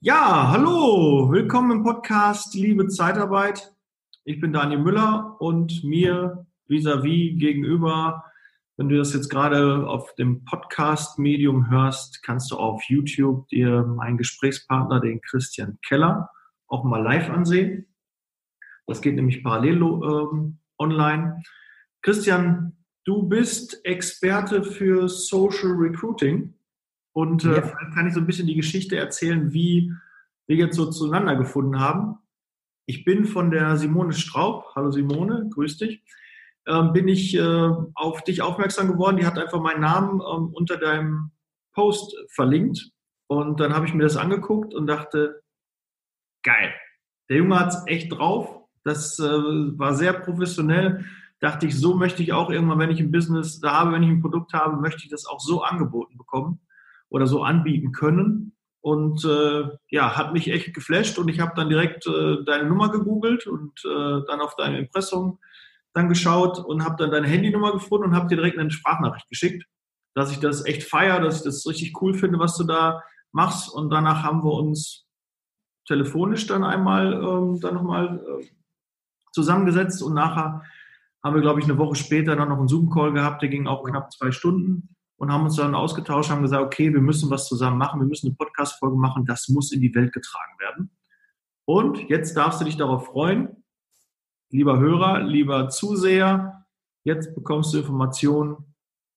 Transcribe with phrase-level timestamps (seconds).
[0.00, 3.74] Ja, hallo, willkommen im Podcast Liebe Zeitarbeit.
[4.22, 8.24] Ich bin Daniel Müller und mir vis-à-vis -vis gegenüber,
[8.76, 14.18] wenn du das jetzt gerade auf dem Podcast-Medium hörst, kannst du auf YouTube dir meinen
[14.18, 16.30] Gesprächspartner, den Christian Keller,
[16.68, 17.92] auch mal live ansehen.
[18.86, 21.42] Das geht nämlich parallel ähm, online.
[22.02, 26.54] Christian, du bist Experte für Social Recruiting.
[27.18, 27.62] Und äh, ja.
[27.62, 29.92] vielleicht kann ich so ein bisschen die Geschichte erzählen, wie
[30.46, 32.18] wir jetzt so zueinander gefunden haben.
[32.86, 36.04] Ich bin von der Simone Straub, hallo Simone, grüß dich,
[36.68, 39.16] ähm, bin ich äh, auf dich aufmerksam geworden.
[39.16, 41.32] Die hat einfach meinen Namen ähm, unter deinem
[41.72, 42.88] Post verlinkt.
[43.26, 45.42] Und dann habe ich mir das angeguckt und dachte,
[46.44, 46.72] geil,
[47.28, 48.60] der Junge hat es echt drauf.
[48.84, 51.04] Das äh, war sehr professionell.
[51.40, 54.08] Dachte ich, so möchte ich auch irgendwann, wenn ich ein Business da habe, wenn ich
[54.08, 56.60] ein Produkt habe, möchte ich das auch so angeboten bekommen
[57.10, 58.56] oder so anbieten können.
[58.80, 62.90] Und äh, ja, hat mich echt geflasht und ich habe dann direkt äh, deine Nummer
[62.90, 65.38] gegoogelt und äh, dann auf deine Impressum
[65.94, 69.64] dann geschaut und habe dann deine Handynummer gefunden und habe dir direkt eine Sprachnachricht geschickt,
[70.14, 73.68] dass ich das echt feiere, dass ich das richtig cool finde, was du da machst.
[73.72, 75.06] Und danach haben wir uns
[75.86, 78.46] telefonisch dann einmal ähm, dann nochmal äh,
[79.32, 80.62] zusammengesetzt und nachher
[81.24, 83.82] haben wir, glaube ich, eine Woche später dann noch einen Zoom-Call gehabt, der ging auch
[83.84, 87.76] knapp zwei Stunden und haben uns dann ausgetauscht, haben gesagt, okay, wir müssen was zusammen
[87.76, 90.90] machen, wir müssen eine Podcast-Folge machen, das muss in die Welt getragen werden.
[91.64, 93.64] Und jetzt darfst du dich darauf freuen,
[94.50, 96.64] lieber Hörer, lieber Zuseher,
[97.02, 98.74] jetzt bekommst du Informationen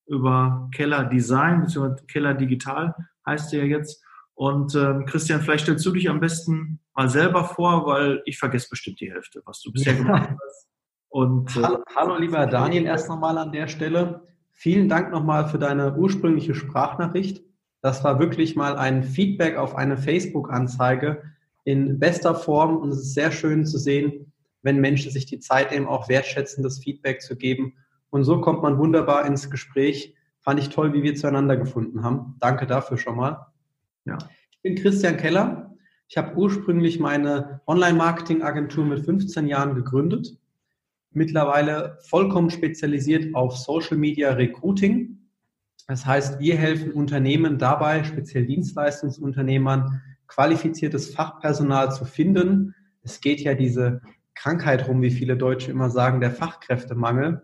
[0.08, 4.04] über Keller Design, beziehungsweise Keller Digital heißt der ja jetzt.
[4.34, 8.68] Und ähm, Christian, vielleicht stellst du dich am besten mal selber vor, weil ich vergesse
[8.70, 10.68] bestimmt die Hälfte, was du bisher gemacht hast.
[11.10, 14.31] Und, äh, hallo, hallo, lieber Daniel, erst nochmal an der Stelle.
[14.62, 17.44] Vielen Dank nochmal für deine ursprüngliche Sprachnachricht.
[17.82, 21.24] Das war wirklich mal ein Feedback auf eine Facebook-Anzeige
[21.64, 25.72] in bester Form und es ist sehr schön zu sehen, wenn Menschen sich die Zeit
[25.72, 27.74] nehmen, auch wertschätzendes Feedback zu geben.
[28.12, 30.16] Und so kommt man wunderbar ins Gespräch.
[30.42, 32.36] Fand ich toll, wie wir zueinander gefunden haben.
[32.40, 33.48] Danke dafür schon mal.
[34.06, 34.20] Ja.
[34.52, 35.74] Ich bin Christian Keller.
[36.08, 40.38] Ich habe ursprünglich meine Online-Marketing-Agentur mit 15 Jahren gegründet
[41.14, 45.30] mittlerweile vollkommen spezialisiert auf Social Media Recruiting.
[45.88, 52.74] Das heißt, wir helfen Unternehmen dabei, speziell Dienstleistungsunternehmern, qualifiziertes Fachpersonal zu finden.
[53.02, 54.02] Es geht ja diese
[54.34, 57.42] Krankheit rum, wie viele Deutsche immer sagen, der Fachkräftemangel.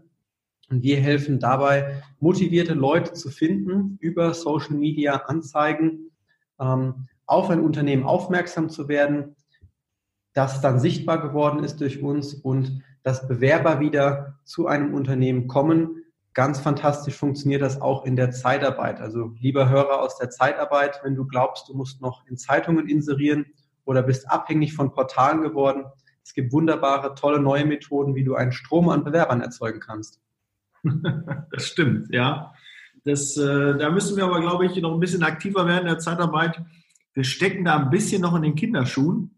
[0.69, 6.11] Und wir helfen dabei, motivierte Leute zu finden, über Social Media Anzeigen
[6.59, 9.35] ähm, auf ein Unternehmen aufmerksam zu werden,
[10.33, 16.03] das dann sichtbar geworden ist durch uns und dass Bewerber wieder zu einem Unternehmen kommen.
[16.33, 18.99] Ganz fantastisch funktioniert das auch in der Zeitarbeit.
[18.99, 23.45] Also lieber Hörer aus der Zeitarbeit, wenn du glaubst, du musst noch in Zeitungen inserieren
[23.85, 25.85] oder bist abhängig von Portalen geworden,
[26.21, 30.19] es gibt wunderbare, tolle neue Methoden, wie du einen Strom an Bewerbern erzeugen kannst.
[31.51, 32.51] Das stimmt, ja.
[33.05, 35.99] Das, äh, da müssen wir aber, glaube ich, noch ein bisschen aktiver werden in der
[35.99, 36.61] Zeitarbeit.
[37.13, 39.36] Wir stecken da ein bisschen noch in den Kinderschuhen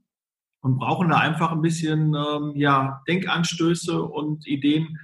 [0.62, 4.98] und brauchen da einfach ein bisschen ähm, ja, Denkanstöße und Ideen,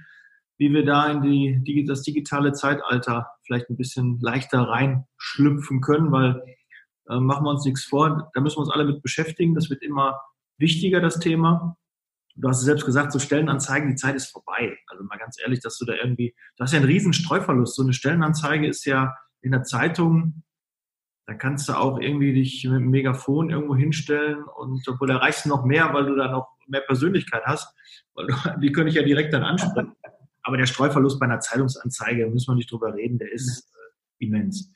[0.58, 1.22] wie wir da in
[1.64, 6.42] die, das digitale Zeitalter vielleicht ein bisschen leichter reinschlüpfen können, weil
[7.08, 9.54] äh, machen wir uns nichts vor, da müssen wir uns alle mit beschäftigen.
[9.54, 10.20] Das wird immer
[10.58, 11.76] wichtiger, das Thema.
[12.34, 14.76] Du hast es selbst gesagt, so Stellenanzeigen, die Zeit ist vorbei.
[14.88, 17.76] Also mal ganz ehrlich, dass du da irgendwie, du hast ja einen riesen Streuverlust.
[17.76, 20.42] So eine Stellenanzeige ist ja in der Zeitung
[21.26, 25.48] da kannst du auch irgendwie dich mit dem Megafon irgendwo hinstellen und obwohl erreichst du
[25.48, 27.74] noch mehr, weil du da noch mehr Persönlichkeit hast,
[28.14, 28.26] weil
[28.62, 29.92] die könnte ich ja direkt dann ansprechen.
[30.42, 34.72] Aber der Streuverlust bei einer Zeitungsanzeige, müssen wir nicht drüber reden, der ist äh, immens.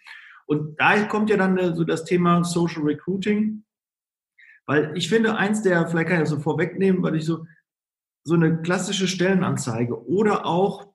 [0.46, 3.64] Und da kommt ja dann äh, so das Thema Social Recruiting,
[4.66, 7.46] weil ich finde, eins der, vielleicht kann ich das so vorwegnehmen, weil ich so,
[8.24, 10.92] so eine klassische Stellenanzeige oder auch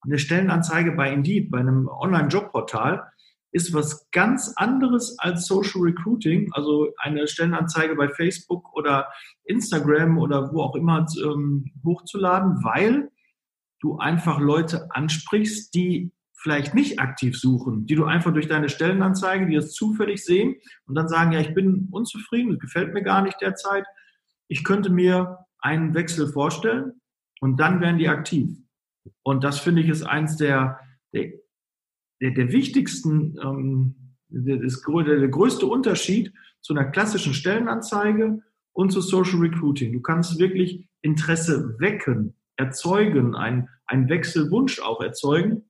[0.00, 3.11] eine Stellenanzeige bei Indeed, bei einem Online-Jobportal,
[3.52, 9.08] ist was ganz anderes als Social Recruiting, also eine Stellenanzeige bei Facebook oder
[9.44, 13.10] Instagram oder wo auch immer ähm, hochzuladen, weil
[13.80, 19.46] du einfach Leute ansprichst, die vielleicht nicht aktiv suchen, die du einfach durch deine Stellenanzeige,
[19.46, 20.56] die das zufällig sehen
[20.86, 23.84] und dann sagen, ja, ich bin unzufrieden, das gefällt mir gar nicht derzeit,
[24.48, 27.00] ich könnte mir einen Wechsel vorstellen
[27.40, 28.48] und dann werden die aktiv.
[29.22, 30.80] Und das finde ich ist eins der,
[31.12, 31.32] der
[32.22, 38.40] der, der wichtigsten, ähm, der, der größte Unterschied zu einer klassischen Stellenanzeige
[38.72, 39.92] und zu Social Recruiting.
[39.92, 45.68] Du kannst wirklich Interesse wecken, erzeugen, einen, einen Wechselwunsch auch erzeugen.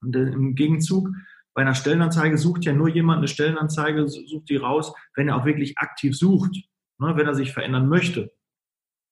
[0.00, 1.10] Und im Gegenzug
[1.52, 5.44] bei einer Stellenanzeige sucht ja nur jemand eine Stellenanzeige, sucht die raus, wenn er auch
[5.44, 6.54] wirklich aktiv sucht,
[6.98, 8.32] ne, wenn er sich verändern möchte.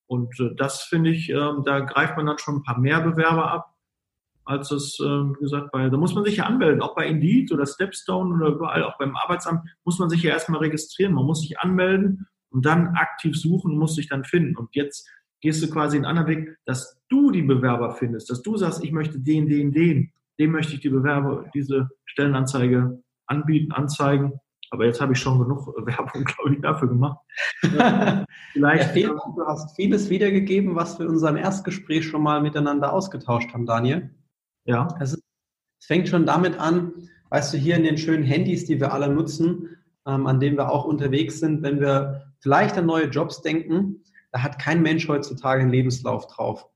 [0.06, 3.50] Und äh, das finde ich, äh, da greift man dann schon ein paar mehr Bewerber
[3.50, 3.74] ab,
[4.48, 7.52] als es, äh, wie gesagt, bei, da muss man sich ja anmelden, auch bei Indeed
[7.52, 11.12] oder Stepstone oder überall, auch beim Arbeitsamt, muss man sich ja erstmal registrieren.
[11.12, 14.56] Man muss sich anmelden und dann aktiv suchen und muss sich dann finden.
[14.56, 15.06] Und jetzt
[15.42, 18.90] gehst du quasi einen anderen Weg, dass du die Bewerber findest, dass du sagst, ich
[18.90, 24.40] möchte den, den, den, dem möchte ich die Bewerber, diese Stellenanzeige anbieten, anzeigen.
[24.70, 27.18] Aber jetzt habe ich schon genug Werbung, glaube ich, dafür gemacht.
[28.52, 28.96] Vielleicht.
[28.96, 33.66] Ja, du hast vieles wiedergegeben, was wir in unserem Erstgespräch schon mal miteinander ausgetauscht haben,
[33.66, 34.14] Daniel.
[34.68, 34.86] Ja.
[35.00, 35.22] Es, ist,
[35.80, 36.92] es fängt schon damit an,
[37.30, 40.70] weißt du, hier in den schönen Handys, die wir alle nutzen, ähm, an denen wir
[40.70, 45.62] auch unterwegs sind, wenn wir vielleicht an neue Jobs denken, da hat kein Mensch heutzutage
[45.62, 46.68] einen Lebenslauf drauf.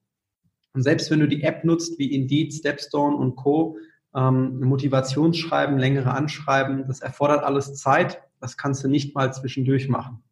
[0.72, 3.76] Und selbst wenn du die App nutzt wie Indeed, Stepstone und Co.,
[4.14, 8.22] ähm, Motivationsschreiben, längere Anschreiben, das erfordert alles Zeit.
[8.40, 10.22] Das kannst du nicht mal zwischendurch machen.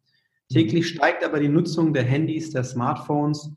[0.49, 3.51] Täglich steigt aber die Nutzung der Handys, der Smartphones,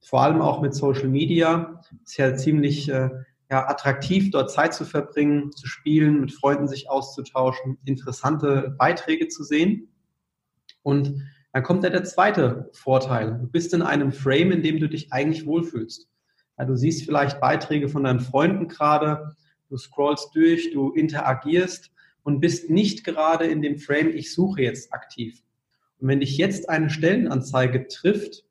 [0.00, 1.82] vor allem auch mit Social Media.
[2.04, 3.10] Ist ja ziemlich äh,
[3.50, 9.42] ja, attraktiv, dort Zeit zu verbringen, zu spielen, mit Freunden sich auszutauschen, interessante Beiträge zu
[9.42, 9.88] sehen.
[10.82, 13.38] Und dann kommt ja der zweite Vorteil.
[13.40, 16.08] Du bist in einem Frame, in dem du dich eigentlich wohlfühlst.
[16.58, 19.34] Ja, du siehst vielleicht Beiträge von deinen Freunden gerade,
[19.68, 21.90] du scrollst durch, du interagierst
[22.22, 25.42] und bist nicht gerade in dem Frame, ich suche jetzt aktiv.
[25.98, 28.44] Und wenn dich jetzt eine Stellenanzeige trifft,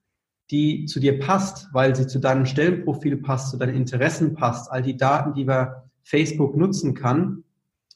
[0.51, 4.81] die zu dir passt, weil sie zu deinem Stellenprofil passt, zu deinen Interessen passt, all
[4.81, 7.44] die Daten, die wir Facebook nutzen kann,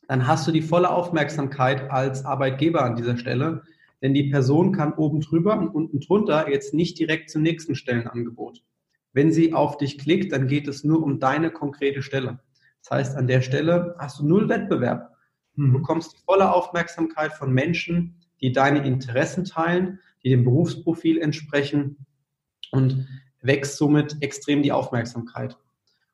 [0.08, 3.64] dann hast du die volle Aufmerksamkeit als Arbeitgeber an dieser Stelle,
[4.02, 8.62] denn die Person kann oben drüber und unten drunter jetzt nicht direkt zum nächsten Stellenangebot.
[9.14, 12.40] Wenn sie auf dich klickt, dann geht es nur um deine konkrete Stelle.
[12.82, 15.16] Das heißt, an der Stelle hast du null Wettbewerb.
[15.56, 15.74] Du mhm.
[15.74, 22.06] bekommst die volle Aufmerksamkeit von Menschen, die deine Interessen teilen, die dem Berufsprofil entsprechen
[22.74, 23.08] und
[23.42, 25.58] wächst somit extrem die Aufmerksamkeit.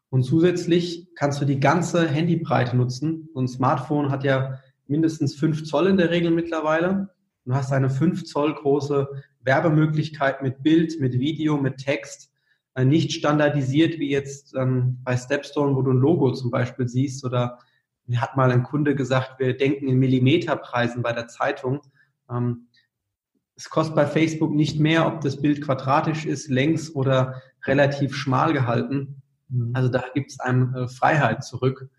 [0.09, 3.29] Und zusätzlich kannst du die ganze Handybreite nutzen.
[3.33, 7.09] So ein Smartphone hat ja mindestens fünf Zoll in der Regel mittlerweile.
[7.45, 9.07] Du hast eine 5 Zoll große
[9.41, 12.31] Werbemöglichkeit mit Bild, mit Video, mit Text,
[12.75, 17.25] äh, nicht standardisiert wie jetzt ähm, bei Stepstone, wo du ein Logo zum Beispiel siehst
[17.25, 17.57] oder
[18.05, 21.81] mir hat mal ein Kunde gesagt, wir denken in Millimeterpreisen bei der Zeitung.
[22.29, 22.67] Ähm,
[23.59, 28.53] es kostet bei Facebook nicht mehr, ob das Bild quadratisch ist, längs oder relativ schmal
[28.53, 29.21] gehalten.
[29.49, 29.71] Mhm.
[29.73, 31.89] Also da gibt es einem äh, Freiheit zurück.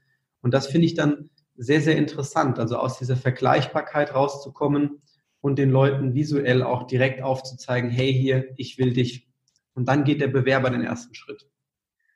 [0.41, 5.03] Und das finde ich dann sehr, sehr interessant, also aus dieser Vergleichbarkeit rauszukommen
[5.43, 9.29] und den Leuten visuell auch direkt aufzuzeigen, hey hier, ich will dich.
[9.75, 11.47] Und dann geht der Bewerber den ersten Schritt.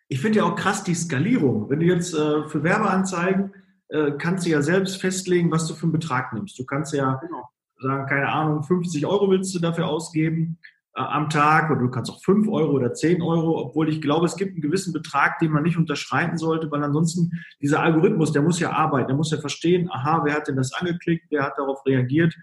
[0.08, 1.69] Ich finde ja auch krass die Skalierung.
[1.69, 3.52] Wenn du jetzt äh, für Werbeanzeigen
[3.88, 6.58] äh, kannst du ja selbst festlegen, was du für einen Betrag nimmst.
[6.58, 7.50] Du kannst ja genau.
[7.84, 10.58] Sagen, keine Ahnung, 50 Euro willst du dafür ausgeben
[10.96, 14.26] äh, am Tag oder du kannst auch 5 Euro oder 10 Euro, obwohl ich glaube,
[14.26, 18.42] es gibt einen gewissen Betrag, den man nicht unterschreiten sollte, weil ansonsten dieser Algorithmus, der
[18.42, 21.58] muss ja arbeiten, der muss ja verstehen, aha, wer hat denn das angeklickt, wer hat
[21.58, 22.34] darauf reagiert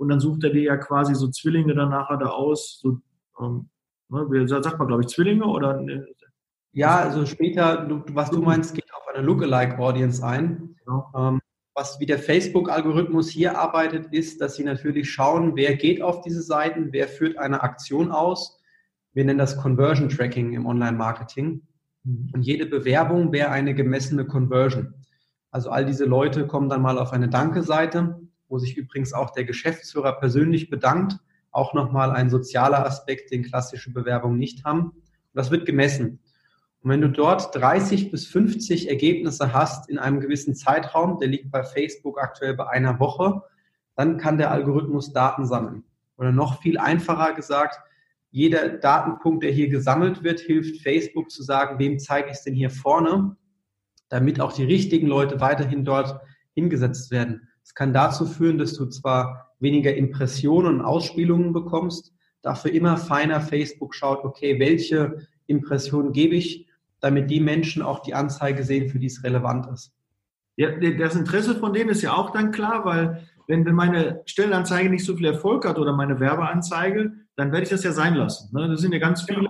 [0.00, 2.80] und dann sucht er dir ja quasi so Zwillinge dann nachher da aus.
[2.80, 3.00] So,
[3.38, 3.68] ähm,
[4.08, 5.80] ne, sagt man, glaube ich, Zwillinge oder?
[5.80, 6.06] Ne?
[6.72, 10.74] Ja, also später, was du meinst, geht auf eine Lookalike-Audience ein.
[10.82, 11.12] Genau.
[11.14, 11.40] Ähm,
[11.80, 16.42] was wie der Facebook-Algorithmus hier arbeitet, ist, dass sie natürlich schauen, wer geht auf diese
[16.42, 18.60] Seiten, wer führt eine Aktion aus.
[19.12, 21.62] Wir nennen das Conversion Tracking im Online-Marketing.
[22.04, 22.30] Mhm.
[22.32, 24.94] Und jede Bewerbung wäre eine gemessene Conversion.
[25.50, 29.44] Also all diese Leute kommen dann mal auf eine Danke-Seite wo sich übrigens auch der
[29.44, 31.18] Geschäftsführer persönlich bedankt.
[31.52, 34.88] Auch nochmal ein sozialer Aspekt, den klassische Bewerbungen nicht haben.
[34.90, 36.18] Und das wird gemessen.
[36.82, 41.50] Und wenn du dort 30 bis 50 Ergebnisse hast in einem gewissen Zeitraum, der liegt
[41.50, 43.42] bei Facebook aktuell bei einer Woche,
[43.96, 45.84] dann kann der Algorithmus Daten sammeln.
[46.16, 47.78] Oder noch viel einfacher gesagt,
[48.30, 52.54] jeder Datenpunkt, der hier gesammelt wird, hilft Facebook zu sagen, wem zeige ich es denn
[52.54, 53.36] hier vorne,
[54.08, 56.20] damit auch die richtigen Leute weiterhin dort
[56.54, 57.48] hingesetzt werden.
[57.62, 63.40] Es kann dazu führen, dass du zwar weniger Impressionen und Ausspielungen bekommst, dafür immer feiner
[63.40, 66.69] Facebook schaut, okay, welche Impressionen gebe ich,
[67.00, 69.92] damit die Menschen auch die Anzeige sehen, für die es relevant ist.
[70.56, 74.90] Ja, das Interesse von denen ist ja auch dann klar, weil wenn, wenn meine Stellenanzeige
[74.90, 78.54] nicht so viel Erfolg hat oder meine Werbeanzeige, dann werde ich das ja sein lassen.
[78.54, 78.68] Ne?
[78.68, 79.48] Das sind ja ganz viele,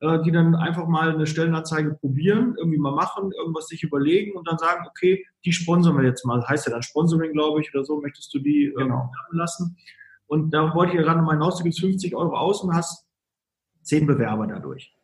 [0.00, 4.48] äh, die dann einfach mal eine Stellenanzeige probieren, irgendwie mal machen, irgendwas sich überlegen und
[4.48, 6.46] dann sagen, okay, die sponsern wir jetzt mal.
[6.46, 9.10] Heißt ja dann Sponsoring, glaube ich, oder so, möchtest du die ähm, genau.
[9.30, 9.76] lassen.
[10.26, 13.06] Und da wollte ich ja gerade mal hinaus, du gibst 50 Euro aus und hast
[13.82, 14.94] 10 Bewerber dadurch.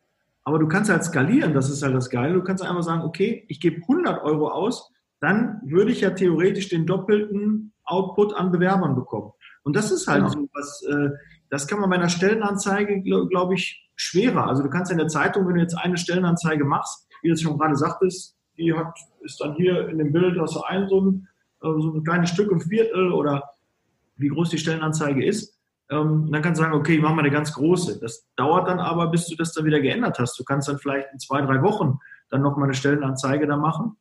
[0.49, 2.33] Aber du kannst halt skalieren, das ist halt das Geile.
[2.33, 6.69] Du kannst einfach sagen, okay, ich gebe 100 Euro aus dann würde ich ja theoretisch
[6.69, 9.31] den doppelten Output an Bewerbern bekommen.
[9.63, 10.29] Und das ist halt genau.
[10.29, 11.09] so was, äh,
[11.49, 14.47] das kann man bei einer Stellenanzeige, glaube glaub ich, schwerer.
[14.47, 17.41] Also du kannst in der Zeitung, wenn du jetzt eine Stellenanzeige machst, wie du es
[17.41, 21.01] schon gerade sagtest, die hat, ist dann hier in dem Bild, hast du ein so
[21.01, 21.27] ein,
[21.61, 23.43] äh, so ein kleines Stück im Viertel oder
[24.15, 25.58] wie groß die Stellenanzeige ist.
[25.91, 27.99] Ähm, dann kannst du sagen, okay, ich mache mal eine ganz große.
[27.99, 30.39] Das dauert dann aber, bis du das dann wieder geändert hast.
[30.39, 31.97] Du kannst dann vielleicht in zwei, drei Wochen
[32.29, 33.97] dann nochmal eine Stellenanzeige da machen.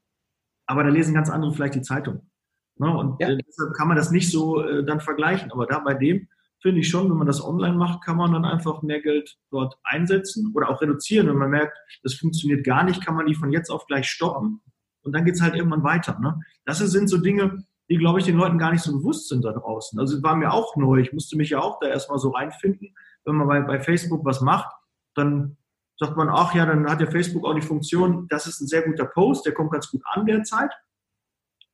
[0.67, 2.29] Aber da lesen ganz andere vielleicht die Zeitung.
[2.77, 2.95] Ne?
[2.95, 3.31] Und ja.
[3.31, 5.51] Äh, deshalb kann man das nicht so äh, dann vergleichen.
[5.51, 6.29] Aber da bei dem
[6.61, 9.79] finde ich schon, wenn man das online macht, kann man dann einfach mehr Geld dort
[9.85, 11.29] einsetzen oder auch reduzieren.
[11.29, 14.61] Wenn man merkt, das funktioniert gar nicht, kann man die von jetzt auf gleich stoppen.
[15.03, 16.19] Und dann geht es halt irgendwann weiter.
[16.21, 16.39] Ne?
[16.65, 19.53] Das sind so Dinge, die, glaube ich, den Leuten gar nicht so bewusst sind da
[19.53, 19.99] draußen.
[19.99, 20.99] Also war mir auch neu.
[20.99, 22.95] Ich musste mich ja auch da erstmal so reinfinden.
[23.25, 24.71] Wenn man bei, bei Facebook was macht,
[25.15, 25.57] dann
[25.99, 28.83] sagt man, ach ja, dann hat ja Facebook auch die Funktion, das ist ein sehr
[28.83, 30.71] guter Post, der kommt ganz gut an derzeit.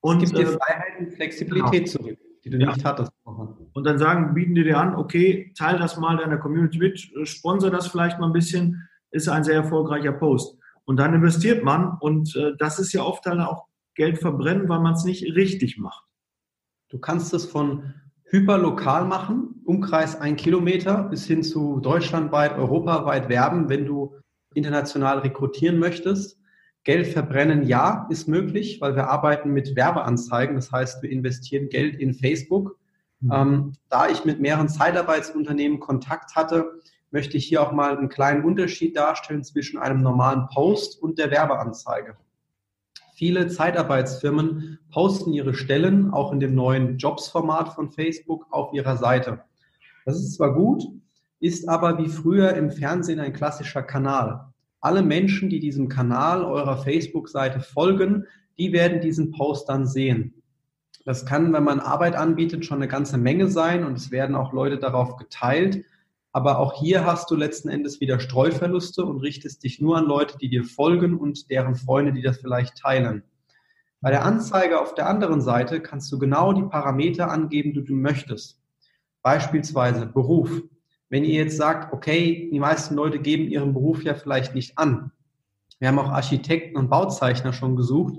[0.01, 1.99] Und es gibt dir äh, Freiheit und Flexibilität genau.
[1.99, 2.69] zurück, die du ja.
[2.69, 3.13] nicht hattest.
[3.25, 7.27] Und dann sagen, bieten die dir an, okay, teil das mal deiner Community mit, äh,
[7.27, 10.59] sponsor das vielleicht mal ein bisschen, ist ein sehr erfolgreicher Post.
[10.85, 14.81] Und dann investiert man und äh, das ist ja oft dann auch Geld verbrennen, weil
[14.81, 16.05] man es nicht richtig macht.
[16.89, 23.69] Du kannst es von hyperlokal machen, Umkreis ein Kilometer, bis hin zu deutschlandweit, europaweit werben,
[23.69, 24.15] wenn du
[24.55, 26.41] international rekrutieren möchtest.
[26.85, 30.57] Geld verbrennen, ja, ist möglich, weil wir arbeiten mit Werbeanzeigen.
[30.57, 32.79] Das heißt, wir investieren Geld in Facebook.
[33.21, 33.33] Mhm.
[33.33, 38.45] Ähm, da ich mit mehreren Zeitarbeitsunternehmen Kontakt hatte, möchte ich hier auch mal einen kleinen
[38.45, 42.17] Unterschied darstellen zwischen einem normalen Post und der Werbeanzeige.
[43.17, 49.45] Viele Zeitarbeitsfirmen posten ihre Stellen auch in dem neuen Jobs-Format von Facebook auf ihrer Seite.
[50.05, 50.83] Das ist zwar gut,
[51.39, 54.47] ist aber wie früher im Fernsehen ein klassischer Kanal.
[54.81, 58.25] Alle Menschen, die diesem Kanal eurer Facebook-Seite folgen,
[58.59, 60.43] die werden diesen Post dann sehen.
[61.05, 64.53] Das kann, wenn man Arbeit anbietet, schon eine ganze Menge sein und es werden auch
[64.53, 65.85] Leute darauf geteilt.
[66.35, 70.37] Aber auch hier hast du letzten Endes wieder Streuverluste und richtest dich nur an Leute,
[70.37, 73.23] die dir folgen und deren Freunde, die das vielleicht teilen.
[74.01, 77.95] Bei der Anzeige auf der anderen Seite kannst du genau die Parameter angeben, die du
[77.95, 78.61] möchtest.
[79.23, 80.51] Beispielsweise Beruf.
[81.09, 85.13] Wenn ihr jetzt sagt, okay, die meisten Leute geben ihren Beruf ja vielleicht nicht an.
[85.79, 88.17] Wir haben auch Architekten und Bauzeichner schon gesucht,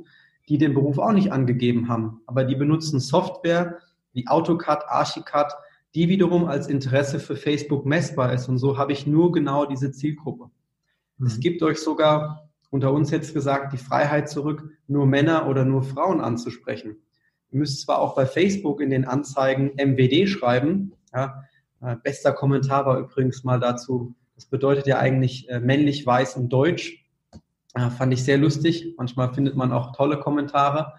[0.48, 2.22] die den Beruf auch nicht angegeben haben.
[2.28, 3.80] Aber die benutzen Software
[4.14, 5.54] wie AutoCAD, Archicad,
[5.96, 8.50] die wiederum als Interesse für Facebook messbar ist.
[8.50, 10.50] Und so habe ich nur genau diese Zielgruppe.
[11.18, 11.28] Mhm.
[11.28, 15.84] Es gibt euch sogar unter uns jetzt gesagt die Freiheit zurück, nur Männer oder nur
[15.84, 16.98] Frauen anzusprechen.
[17.52, 20.92] Ihr müsst zwar auch bei Facebook in den Anzeigen MWD schreiben.
[21.14, 21.46] Ja,
[21.82, 24.14] äh, bester Kommentar war übrigens mal dazu.
[24.36, 27.06] Das bedeutet ja eigentlich äh, männlich, weiß und deutsch.
[27.74, 28.96] Äh, fand ich sehr lustig.
[28.98, 30.94] Manchmal findet man auch tolle Kommentare.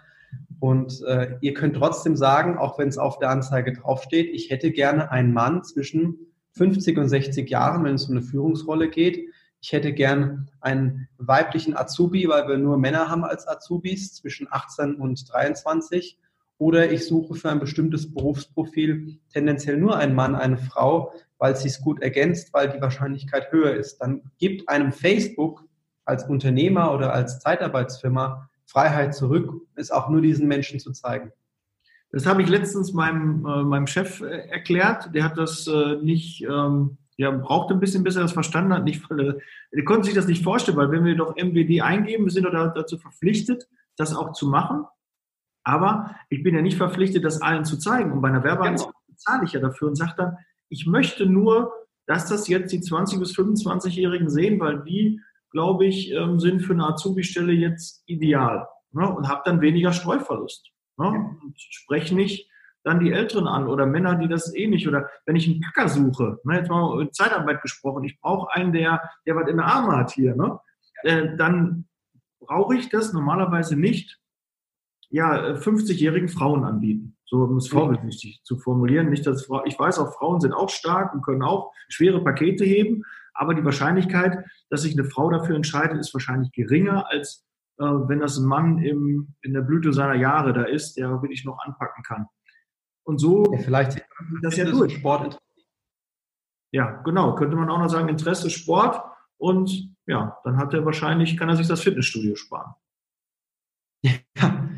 [0.58, 4.70] Und äh, ihr könnt trotzdem sagen, auch wenn es auf der Anzeige draufsteht, ich hätte
[4.70, 6.18] gerne einen Mann zwischen
[6.52, 9.28] 50 und 60 Jahren, wenn es um eine Führungsrolle geht.
[9.60, 14.94] Ich hätte gern einen weiblichen Azubi, weil wir nur Männer haben als Azubis zwischen 18
[14.96, 16.18] und 23.
[16.58, 21.62] Oder ich suche für ein bestimmtes Berufsprofil tendenziell nur einen Mann, eine Frau, weil es
[21.62, 23.98] sich gut ergänzt, weil die Wahrscheinlichkeit höher ist.
[23.98, 25.64] Dann gibt einem Facebook
[26.06, 31.32] als Unternehmer oder als Zeitarbeitsfirma Freiheit zurück, es auch nur diesen Menschen zu zeigen.
[32.10, 35.14] Das habe ich letztens meinem, äh, meinem Chef äh, erklärt.
[35.14, 38.84] Der hat das äh, nicht, ähm, ja, brauchte ein bisschen, bis er das verstanden hat.
[38.84, 39.32] Nicht, äh,
[39.70, 42.52] er konnte sich das nicht vorstellen, weil wenn wir doch MWD eingeben, wir sind doch
[42.52, 43.66] dazu verpflichtet,
[43.96, 44.84] das auch zu machen.
[45.64, 48.12] Aber ich bin ja nicht verpflichtet, das allen zu zeigen.
[48.12, 49.06] Und bei einer Werbeanzeige genau.
[49.08, 50.36] bezahle ich ja dafür und sage dann,
[50.68, 51.72] ich möchte nur,
[52.06, 55.22] dass das jetzt die 20- bis 25-Jährigen sehen, weil die
[55.56, 59.10] glaube ich, ähm, sind für eine Azubi-Stelle jetzt ideal ne?
[59.10, 60.70] und habe dann weniger Streuverlust.
[60.98, 61.06] Ne?
[61.06, 62.50] Und spreche nicht
[62.84, 64.86] dann die Älteren an oder Männer, die das eh nicht.
[64.86, 68.74] Oder wenn ich einen Packer suche, ne, jetzt mal über Zeitarbeit gesprochen, ich brauche einen,
[68.74, 70.60] der, der was in der Arme hat hier, ne?
[71.04, 71.86] Äh, dann
[72.38, 74.18] brauche ich das normalerweise nicht
[75.08, 77.16] ja, 50-jährigen Frauen anbieten.
[77.24, 79.08] So um es vorbildlich zu formulieren.
[79.08, 83.04] Nicht, dass ich weiß, auch Frauen sind auch stark und können auch schwere Pakete heben,
[83.36, 87.46] aber die Wahrscheinlichkeit, dass sich eine Frau dafür entscheidet, ist wahrscheinlich geringer, als
[87.78, 91.44] äh, wenn das ein Mann im, in der Blüte seiner Jahre da ist, der wirklich
[91.44, 92.26] noch anpacken kann.
[93.04, 94.04] Und so ja, vielleicht
[94.42, 94.96] das ja durch.
[94.96, 95.38] Sport
[96.72, 97.34] ja, genau.
[97.34, 99.00] Könnte man auch noch sagen, Interesse Sport
[99.38, 102.74] und ja, dann hat er wahrscheinlich, kann er sich das Fitnessstudio sparen.
[104.38, 104.68] Ja.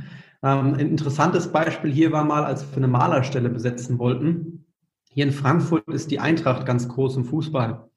[0.41, 4.67] Ähm, ein interessantes Beispiel hier war mal, als wir eine Malerstelle besetzen wollten.
[5.11, 7.91] Hier in Frankfurt ist die Eintracht ganz groß im Fußball.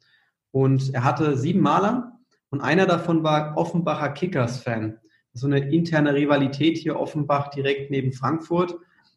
[0.52, 4.98] Und er hatte sieben Maler und einer davon war Offenbacher Kickers-Fan.
[5.34, 8.74] so eine interne Rivalität hier Offenbach direkt neben Frankfurt.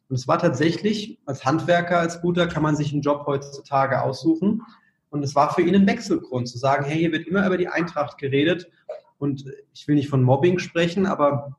[0.07, 4.61] Und es war tatsächlich, als Handwerker, als Guter, kann man sich einen Job heutzutage aussuchen.
[5.09, 7.67] Und es war für ihn ein Wechselgrund, zu sagen, hey, hier wird immer über die
[7.67, 8.69] Eintracht geredet.
[9.17, 11.57] Und ich will nicht von Mobbing sprechen, aber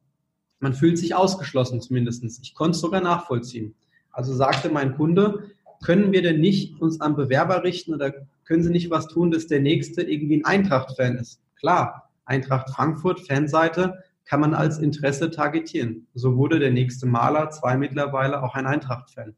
[0.61, 2.25] man fühlt sich ausgeschlossen zumindest.
[2.43, 3.75] Ich konnte es sogar nachvollziehen.
[4.11, 5.51] Also sagte mein Kunde,
[5.85, 8.15] können wir denn nicht uns an Bewerber richten oder
[8.47, 11.43] können Sie nicht was tun, dass der Nächste irgendwie ein Eintracht-Fan ist?
[11.59, 16.07] Klar, Eintracht Frankfurt, Fanseite, kann man als Interesse targetieren.
[16.15, 19.35] So wurde der nächste Maler, zwei mittlerweile, auch ein Eintracht-Fan.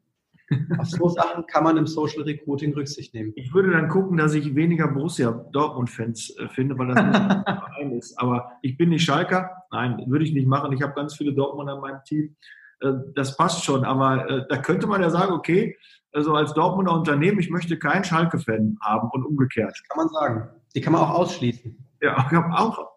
[0.79, 3.33] Auf so Sachen kann man im Social Recruiting Rücksicht nehmen.
[3.37, 7.45] Ich würde dann gucken, dass ich weniger Borussia Dortmund-Fans äh, finde, weil das nicht ein
[7.45, 8.19] Verein ist.
[8.19, 9.51] Aber ich bin nicht Schalker.
[9.71, 10.73] Nein, würde ich nicht machen.
[10.73, 12.37] Ich habe ganz viele Dortmunder in meinem Team.
[12.81, 13.85] Äh, das passt schon.
[13.85, 15.77] Aber äh, da könnte man ja sagen, okay,
[16.13, 19.73] also als Dortmunder Unternehmen, ich möchte keinen Schalke-Fan haben und umgekehrt.
[19.73, 20.49] Das kann man sagen.
[20.75, 21.77] Die kann man auch ausschließen.
[22.01, 22.89] Ja, ich habe auch.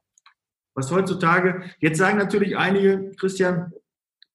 [0.73, 3.73] Was heutzutage, jetzt sagen natürlich einige, Christian,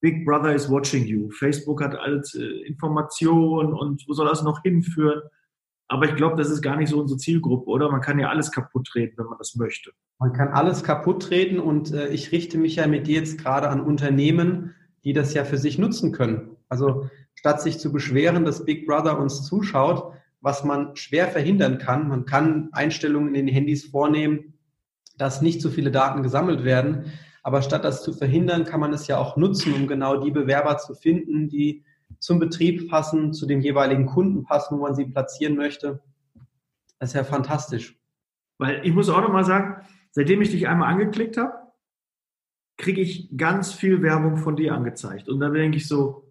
[0.00, 1.30] Big Brother is watching you.
[1.30, 5.23] Facebook hat alles äh, Informationen und wo soll das noch hinführen?
[5.88, 7.90] Aber ich glaube, das ist gar nicht so unsere Zielgruppe, oder?
[7.90, 9.92] Man kann ja alles kaputt treten, wenn man das möchte.
[10.18, 13.68] Man kann alles kaputt treten und äh, ich richte mich ja mit dir jetzt gerade
[13.68, 16.56] an Unternehmen, die das ja für sich nutzen können.
[16.68, 22.09] Also statt sich zu beschweren, dass Big Brother uns zuschaut, was man schwer verhindern kann,
[22.09, 24.55] man kann Einstellungen in den Handys vornehmen,
[25.16, 27.12] dass nicht so viele Daten gesammelt werden.
[27.43, 30.78] Aber statt das zu verhindern, kann man es ja auch nutzen, um genau die Bewerber
[30.78, 31.85] zu finden, die
[32.19, 36.02] zum Betrieb passen, zu dem jeweiligen Kunden passen, wo man sie platzieren möchte.
[36.99, 37.99] Das ist ja fantastisch.
[38.59, 41.52] Weil ich muss auch noch mal sagen, seitdem ich dich einmal angeklickt habe,
[42.78, 45.28] kriege ich ganz viel Werbung von dir angezeigt.
[45.28, 46.25] Und dann denke ich so,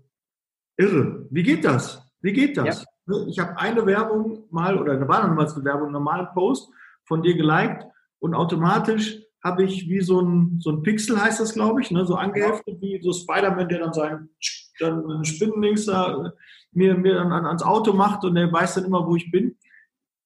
[0.78, 2.02] irre, wie geht das?
[2.22, 2.86] Wie geht das?
[3.08, 3.18] Ja.
[3.28, 6.70] Ich habe eine Werbung mal, oder da war nochmals eine Werbung, einen normalen Post
[7.06, 7.86] von dir geliked
[8.20, 12.04] und automatisch habe ich wie so ein, so ein Pixel, heißt das, glaube ich, ne,
[12.04, 14.30] so angeheftet wie so Spider-Man, der dann sein
[14.80, 16.34] dann Spinnenlinks da
[16.72, 19.56] mir, mir dann ans Auto macht und der weiß dann immer, wo ich bin.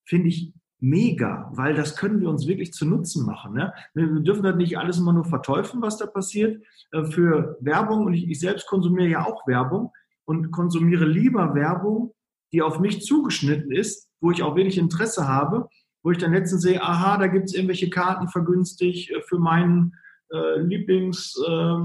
[0.05, 3.53] Finde ich mega, weil das können wir uns wirklich zu Nutzen machen.
[3.53, 3.73] Ne?
[3.93, 6.63] Wir dürfen das nicht alles immer nur verteufeln, was da passiert.
[6.91, 9.91] Äh, für Werbung, und ich, ich selbst konsumiere ja auch Werbung
[10.29, 12.13] und konsumiere lieber Werbung,
[12.53, 15.67] die auf mich zugeschnitten ist, wo ich auch wirklich Interesse habe,
[16.03, 19.95] wo ich dann letztens sehe, aha, da gibt es irgendwelche Karten vergünstigt äh, für meinen
[20.31, 21.77] äh, Lieblings, äh,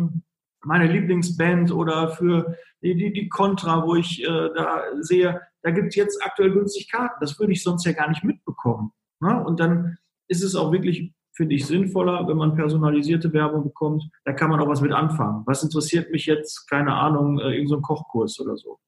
[0.63, 5.89] meine Lieblingsband oder für die, die, die Contra, wo ich äh, da sehe, da gibt
[5.89, 7.17] es jetzt aktuell günstig Karten.
[7.23, 8.93] Das würde ich sonst ja gar nicht mitbekommen.
[9.21, 9.43] Ne?
[9.43, 9.97] Und dann
[10.29, 14.09] ist es auch wirklich, finde ich, sinnvoller, wenn man personalisierte Werbung bekommt.
[14.25, 15.43] Da kann man auch was mit anfangen.
[15.47, 18.79] Was interessiert mich jetzt, keine Ahnung, äh, irgendein so Kochkurs oder so.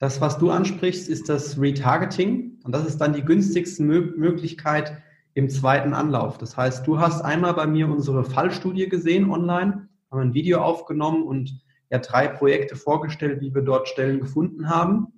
[0.00, 2.60] Das, was du ansprichst, ist das Retargeting.
[2.64, 4.98] Und das ist dann die günstigste Möglichkeit
[5.34, 6.36] im zweiten Anlauf.
[6.38, 11.22] Das heißt, du hast einmal bei mir unsere Fallstudie gesehen online, haben ein Video aufgenommen
[11.22, 15.08] und ja drei Projekte vorgestellt, wie wir dort Stellen gefunden haben.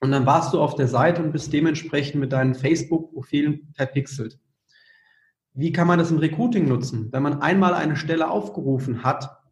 [0.00, 4.38] Und dann warst du auf der Seite und bist dementsprechend mit deinen Facebook-Profilen verpixelt.
[5.60, 7.12] Wie kann man das im Recruiting nutzen?
[7.12, 9.42] Wenn man einmal eine Stelle aufgerufen hat,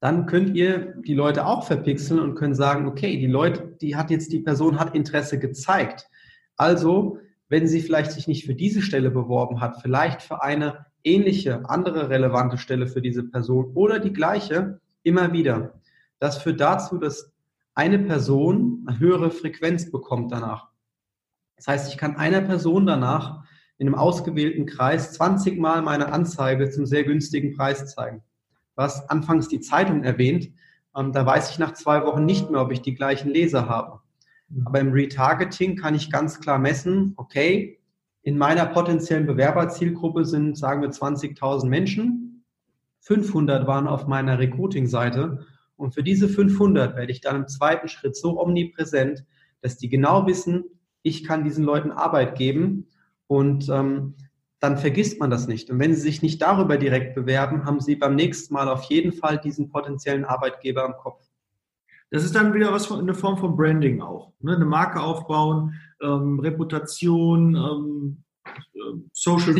[0.00, 4.10] dann könnt ihr die Leute auch verpixeln und können sagen, okay, die Leute, die hat
[4.10, 6.08] jetzt, die Person hat Interesse gezeigt.
[6.56, 11.70] Also, wenn sie vielleicht sich nicht für diese Stelle beworben hat, vielleicht für eine ähnliche,
[11.70, 15.80] andere relevante Stelle für diese Person oder die gleiche, immer wieder.
[16.18, 17.32] Das führt dazu, dass
[17.72, 20.66] eine Person eine höhere Frequenz bekommt danach.
[21.54, 23.44] Das heißt, ich kann einer Person danach
[23.78, 28.22] in einem ausgewählten Kreis 20 Mal meine Anzeige zum sehr günstigen Preis zeigen.
[28.76, 30.50] Du hast anfangs die Zeitung erwähnt.
[30.96, 34.00] Ähm, da weiß ich nach zwei Wochen nicht mehr, ob ich die gleichen Leser habe.
[34.48, 34.66] Mhm.
[34.66, 37.78] Aber im Retargeting kann ich ganz klar messen, okay,
[38.22, 42.44] in meiner potenziellen Bewerberzielgruppe sind, sagen wir, 20.000 Menschen.
[43.00, 45.46] 500 waren auf meiner Recruiting-Seite.
[45.76, 49.24] Und für diese 500 werde ich dann im zweiten Schritt so omnipräsent,
[49.60, 50.64] dass die genau wissen,
[51.02, 52.88] ich kann diesen Leuten Arbeit geben.
[53.28, 54.14] Und ähm,
[54.58, 55.70] dann vergisst man das nicht.
[55.70, 59.12] Und wenn Sie sich nicht darüber direkt bewerben, haben Sie beim nächsten Mal auf jeden
[59.12, 61.24] Fall diesen potenziellen Arbeitgeber im Kopf.
[62.10, 64.32] Das ist dann wieder was von, eine Form von Branding auch.
[64.40, 64.56] Ne?
[64.56, 69.54] Eine Marke aufbauen, ähm, Reputation, ähm, äh, Social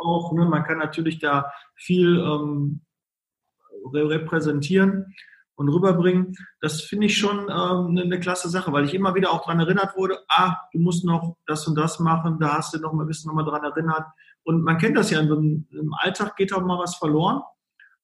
[0.00, 0.32] auch.
[0.32, 0.46] Ne?
[0.46, 2.80] Man kann natürlich da viel ähm,
[3.92, 5.14] repräsentieren
[5.58, 6.36] und rüberbringen.
[6.60, 9.96] Das finde ich schon ähm, eine klasse Sache, weil ich immer wieder auch daran erinnert
[9.96, 13.24] wurde, ah, du musst noch das und das machen, da hast du noch mal, bist
[13.24, 14.04] du noch mal daran erinnert.
[14.44, 15.66] Und man kennt das ja, im,
[15.98, 17.42] Alltag geht auch mal was verloren.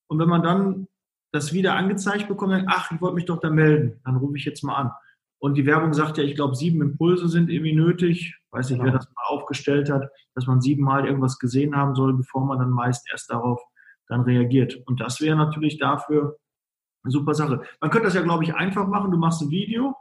[0.09, 0.89] Und wenn man dann
[1.31, 4.45] das wieder angezeigt bekommt, dann, ach, ich wollte mich doch da melden, dann rufe ich
[4.45, 4.91] jetzt mal an.
[5.39, 8.37] Und die Werbung sagt ja, ich glaube, sieben Impulse sind irgendwie nötig.
[8.51, 8.93] Weiß nicht, genau.
[8.93, 12.71] wer das mal aufgestellt hat, dass man siebenmal irgendwas gesehen haben soll, bevor man dann
[12.71, 13.63] meist erst darauf
[14.09, 14.77] dann reagiert.
[14.87, 16.35] Und das wäre natürlich dafür eine
[17.11, 17.63] super Sache.
[17.81, 19.11] Man könnte das ja, glaube ich, einfach machen.
[19.11, 19.95] Du machst ein Video,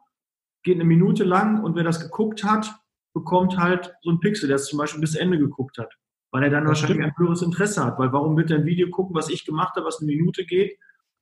[0.64, 2.74] geht eine Minute lang und wer das geguckt hat,
[3.14, 5.94] bekommt halt so ein Pixel, der es zum Beispiel bis Ende geguckt hat.
[6.32, 7.20] Weil er dann das wahrscheinlich stimmt.
[7.20, 8.00] ein höheres Interesse hat.
[8.00, 10.78] Weil warum wird er ein Video gucken, was ich gemacht habe, was eine Minute geht?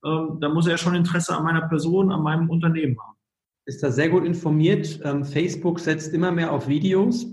[0.06, 3.18] Ähm, da muss er ja schon Interesse an meiner Person, an meinem Unternehmen haben.
[3.66, 5.00] Ist da sehr gut informiert.
[5.04, 7.28] Ähm, Facebook setzt immer mehr auf Videos,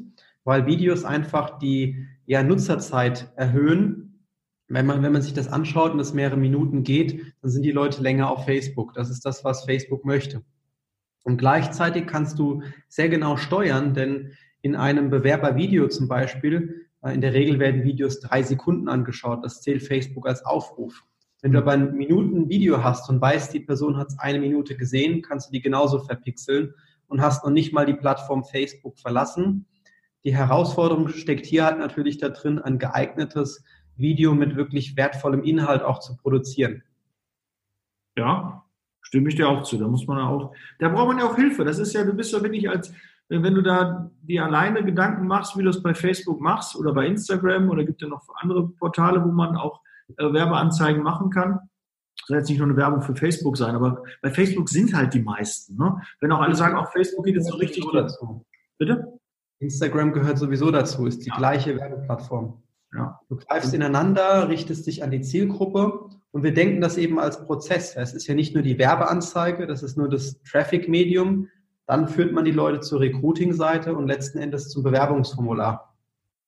[0.45, 4.08] weil Videos einfach die ja, Nutzerzeit erhöhen
[4.69, 7.73] wenn man, wenn man sich das anschaut und es mehrere Minuten geht, dann sind die
[7.73, 8.93] Leute länger auf Facebook.
[8.95, 10.43] Das ist das, was Facebook möchte.
[11.23, 17.21] Und gleichzeitig kannst du sehr genau steuern, denn in einem Bewerbervideo zum Beispiel, äh, in
[17.21, 19.45] der Regel werden Videos drei Sekunden angeschaut.
[19.45, 21.05] Das zählt Facebook als Aufruf.
[21.41, 25.23] Wenn du aber ein Minuten-Video hast und weißt, die Person hat es eine Minute gesehen,
[25.23, 26.75] kannst du die genauso verpixeln
[27.07, 29.67] und hast noch nicht mal die Plattform Facebook verlassen.
[30.25, 33.65] Die Herausforderung steckt hier halt natürlich da drin, ein geeignetes
[33.99, 36.83] Video mit wirklich wertvollem Inhalt auch zu produzieren.
[38.17, 38.65] Ja,
[39.03, 39.79] stimme ich dir auch zu.
[39.79, 41.65] Da muss man auch, da braucht man ja auch Hilfe.
[41.65, 42.93] Das ist ja, du bist ja wirklich als,
[43.29, 47.07] wenn du da dir alleine Gedanken machst, wie du es bei Facebook machst oder bei
[47.07, 49.81] Instagram oder gibt ja noch andere Portale, wo man auch
[50.17, 51.61] äh, Werbeanzeigen machen kann.
[52.19, 55.15] Das soll jetzt nicht nur eine Werbung für Facebook sein, aber bei Facebook sind halt
[55.15, 55.77] die meisten.
[55.77, 56.01] Ne?
[56.21, 58.45] Wenn auch alle sagen, auch Facebook geht jetzt so richtig dazu.
[58.79, 59.19] Bitte?
[59.61, 61.37] Instagram gehört sowieso dazu, ist die ja.
[61.37, 62.63] gleiche Werbeplattform.
[62.95, 63.21] Ja.
[63.29, 67.97] Du greifst ineinander, richtest dich an die Zielgruppe und wir denken das eben als Prozess.
[67.97, 71.49] Es ist ja nicht nur die Werbeanzeige, das ist nur das Traffic-Medium.
[71.87, 75.95] Dann führt man die Leute zur Recruiting-Seite und letzten Endes zum Bewerbungsformular.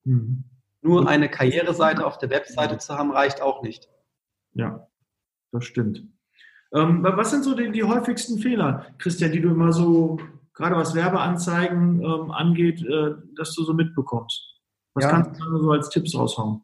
[0.05, 0.45] Mhm.
[0.83, 3.89] Nur eine Karriereseite auf der Webseite zu haben, reicht auch nicht.
[4.55, 4.87] Ja,
[5.53, 6.05] das stimmt.
[6.73, 10.19] Ähm, was sind so die, die, häufigsten Fehler, Christian, die du immer so,
[10.55, 14.50] gerade was Werbeanzeigen ähm, angeht, äh, dass du so mitbekommst?
[14.95, 15.11] Was ja.
[15.11, 16.63] kannst du so als Tipps raushauen?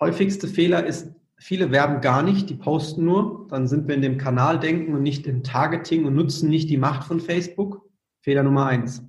[0.00, 3.46] Häufigste Fehler ist, viele werben gar nicht, die posten nur.
[3.48, 7.06] Dann sind wir in dem Kanaldenken und nicht im Targeting und nutzen nicht die Macht
[7.06, 7.88] von Facebook.
[8.20, 9.02] Fehler Nummer eins.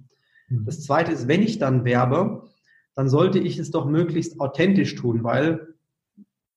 [0.49, 0.65] Mhm.
[0.65, 2.49] Das zweite ist, wenn ich dann werbe,
[2.95, 5.75] dann sollte ich es doch möglichst authentisch tun, weil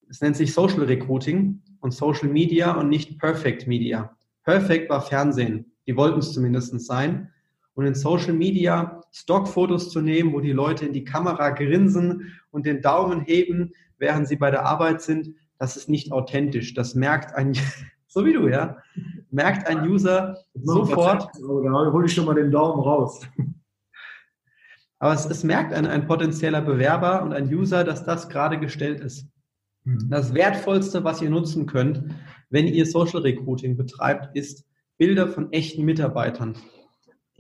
[0.09, 4.17] es nennt sich Social Recruiting und Social Media und nicht Perfect Media.
[4.45, 5.73] Perfect war Fernsehen.
[5.87, 7.31] Die wollten es zumindest sein
[7.75, 12.67] und in Social Media Stockfotos zu nehmen, wo die Leute in die Kamera grinsen und
[12.67, 16.75] den Daumen heben, während sie bei der Arbeit sind, das ist nicht authentisch.
[16.75, 17.55] Das merkt ein,
[18.07, 18.77] so wie du, ja,
[19.31, 21.29] merkt ein User sofort.
[21.35, 23.21] Da hole ich schon mal den Daumen raus.
[24.99, 29.01] Aber es, es merkt ein, ein potenzieller Bewerber und ein User, dass das gerade gestellt
[29.01, 29.27] ist.
[29.85, 30.09] Mhm.
[30.11, 32.05] Das Wertvollste, was ihr nutzen könnt,
[32.51, 34.65] wenn ihr Social Recruiting betreibt, ist
[34.99, 36.55] Bilder von echten Mitarbeitern.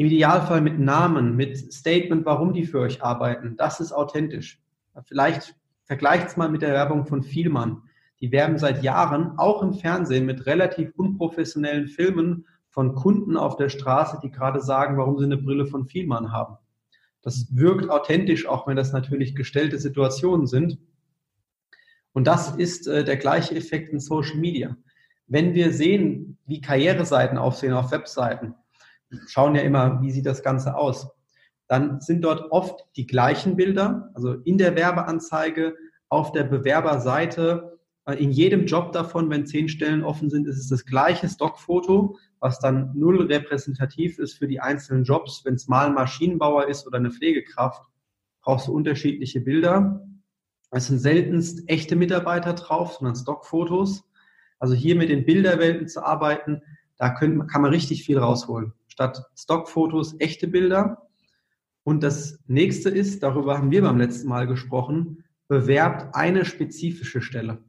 [0.02, 3.56] Im Idealfall mit Namen, mit Statement, warum die für euch arbeiten.
[3.56, 4.60] Das ist authentisch.
[5.04, 7.82] Vielleicht vergleicht es mal mit der Werbung von Vielmann.
[8.20, 13.68] Die werben seit Jahren, auch im Fernsehen, mit relativ unprofessionellen Filmen von Kunden auf der
[13.68, 16.56] Straße, die gerade sagen, warum sie eine Brille von Vielmann haben.
[17.22, 20.78] Das wirkt authentisch, auch wenn das natürlich gestellte Situationen sind.
[22.12, 24.76] Und das ist äh, der gleiche Effekt in Social Media.
[25.28, 28.56] Wenn wir sehen, wie Karriereseiten aussehen auf Webseiten,
[29.26, 31.08] schauen ja immer, wie sieht das Ganze aus.
[31.68, 35.74] Dann sind dort oft die gleichen Bilder, also in der Werbeanzeige,
[36.08, 37.78] auf der Bewerberseite,
[38.18, 42.58] in jedem Job davon, wenn zehn Stellen offen sind, ist es das gleiche Stockfoto, was
[42.58, 45.44] dann null repräsentativ ist für die einzelnen Jobs.
[45.44, 47.80] Wenn es mal ein Maschinenbauer ist oder eine Pflegekraft,
[48.42, 50.04] brauchst du unterschiedliche Bilder.
[50.72, 54.02] Es sind seltenst echte Mitarbeiter drauf, sondern Stockfotos.
[54.58, 56.60] Also hier mit den Bilderwelten zu arbeiten,
[56.96, 61.08] da können, kann man richtig viel rausholen statt Stockfotos echte Bilder.
[61.82, 67.64] Und das nächste ist, darüber haben wir beim letzten Mal gesprochen, bewerbt eine spezifische Stelle.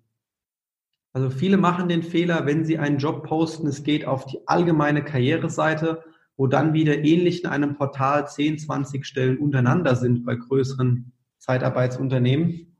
[1.14, 5.02] Also viele machen den Fehler, wenn sie einen Job posten, es geht auf die allgemeine
[5.02, 6.04] Karriereseite,
[6.36, 12.76] wo dann wieder ähnlich in einem Portal 10, 20 Stellen untereinander sind bei größeren Zeitarbeitsunternehmen.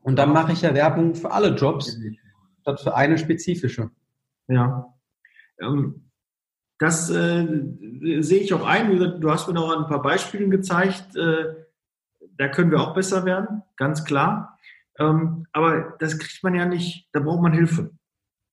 [0.00, 1.96] Und dann mache ich ja Werbung für alle Jobs,
[2.62, 3.90] statt für eine spezifische.
[4.48, 4.92] Ja.
[5.60, 6.10] Ähm,
[6.78, 7.46] das äh,
[8.20, 9.20] sehe ich auch ein.
[9.20, 11.16] Du hast mir noch ein paar Beispiele gezeigt.
[11.16, 11.54] Äh,
[12.36, 14.58] da können wir auch besser werden, ganz klar.
[14.98, 17.90] Ähm, aber das kriegt man ja nicht, da braucht man Hilfe.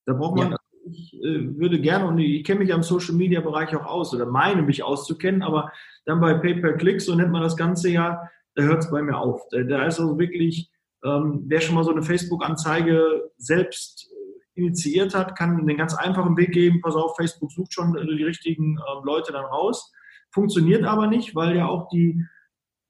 [0.06, 0.56] Da braucht man, ja.
[0.90, 4.26] ich äh, würde gerne, und ich kenne mich am Social Media Bereich auch aus oder
[4.26, 5.72] meine mich auszukennen, aber
[6.04, 9.48] dann bei Pay-Per-Click, so nennt man das Ganze ja, da hört es bei mir auf.
[9.50, 10.70] Da, da ist also wirklich,
[11.04, 14.11] ähm, wer schon mal so eine Facebook-Anzeige selbst
[14.54, 18.78] initiiert hat, kann den ganz einfachen Weg geben, pass auf, Facebook sucht schon die richtigen
[18.78, 19.92] äh, Leute dann raus.
[20.30, 22.24] Funktioniert aber nicht, weil ja auch die,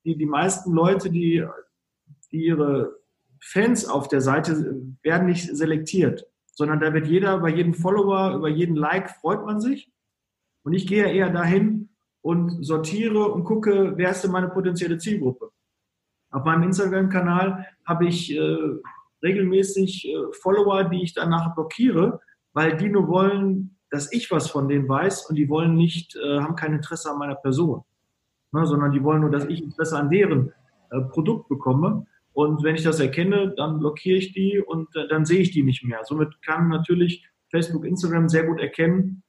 [0.04, 1.46] die, die meisten Leute, die,
[2.30, 2.96] die ihre
[3.40, 8.48] Fans auf der Seite werden nicht selektiert, sondern da wird jeder, bei jedem Follower, über
[8.48, 9.90] jeden Like freut man sich.
[10.64, 15.50] Und ich gehe eher dahin und sortiere und gucke, wer ist denn meine potenzielle Zielgruppe.
[16.30, 18.58] Auf meinem Instagram-Kanal habe ich äh,
[19.22, 22.20] regelmäßig äh, Follower, die ich danach blockiere,
[22.52, 26.40] weil die nur wollen, dass ich was von denen weiß und die wollen nicht, äh,
[26.40, 27.82] haben kein Interesse an meiner Person,
[28.52, 30.52] ne, sondern die wollen nur, dass ich Interesse an deren
[30.90, 32.06] äh, Produkt bekomme.
[32.32, 35.62] Und wenn ich das erkenne, dann blockiere ich die und äh, dann sehe ich die
[35.62, 36.00] nicht mehr.
[36.04, 39.22] Somit kann natürlich Facebook, Instagram sehr gut erkennen,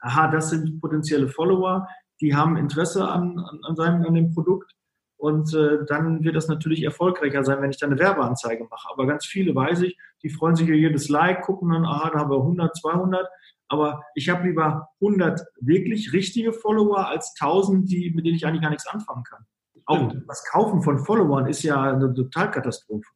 [0.00, 1.88] aha, das sind potenzielle Follower,
[2.20, 4.74] die haben Interesse an, an, an, seinem, an dem Produkt
[5.22, 8.88] und äh, dann wird das natürlich erfolgreicher sein, wenn ich da eine Werbeanzeige mache.
[8.92, 12.18] Aber ganz viele weiß ich, die freuen sich über jedes Like, gucken dann, aha, da
[12.18, 13.28] haben wir 100, 200.
[13.68, 18.62] Aber ich habe lieber 100 wirklich richtige Follower als 1000, die, mit denen ich eigentlich
[18.62, 19.46] gar nichts anfangen kann.
[19.86, 23.06] Auch das Kaufen von Followern ist ja eine Totalkatastrophe.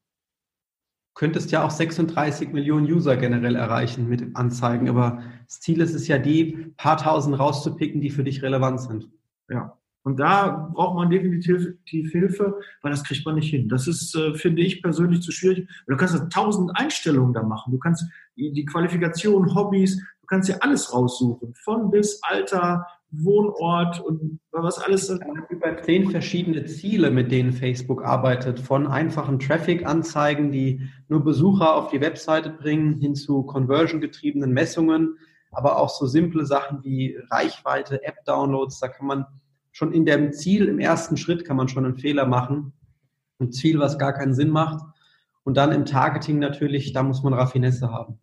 [1.15, 6.07] Könntest ja auch 36 Millionen User generell erreichen mit Anzeigen, aber das Ziel ist es
[6.07, 9.11] ja, die paar tausend rauszupicken, die für dich relevant sind.
[9.49, 13.69] Ja, und da braucht man definitiv Hilfe, weil das kriegt man nicht hin.
[13.69, 15.69] Das ist, äh, finde ich persönlich zu schwierig.
[15.89, 17.73] Du kannst tausend Einstellungen da machen.
[17.73, 18.05] Du kannst
[18.37, 21.55] die Qualifikation, Hobbys, du kannst ja alles raussuchen.
[21.57, 25.11] Von bis Alter, Wohnort und was alles.
[25.49, 28.61] Über zehn verschiedene Ziele, mit denen Facebook arbeitet.
[28.61, 35.19] Von einfachen Traffic-Anzeigen, die nur Besucher auf die Webseite bringen, hin zu conversion-getriebenen Messungen,
[35.51, 38.79] aber auch so simple Sachen wie Reichweite, App-Downloads.
[38.79, 39.27] Da kann man
[39.77, 42.73] schon in dem Ziel, im ersten Schritt kann man schon einen Fehler machen.
[43.39, 44.83] Ein Ziel, was gar keinen Sinn macht.
[45.45, 48.19] Und dann im Targeting natürlich, da muss man Raffinesse haben.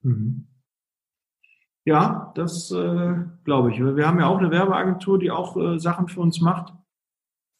[0.00, 0.46] Mhm.
[1.84, 3.80] Ja, das äh, glaube ich.
[3.80, 6.72] Wir haben ja auch eine Werbeagentur, die auch äh, Sachen für uns macht.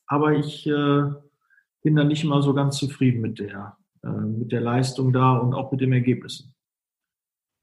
[0.07, 1.03] Aber ich äh,
[1.83, 5.53] bin da nicht immer so ganz zufrieden mit der, äh, mit der Leistung da und
[5.53, 6.55] auch mit den Ergebnissen.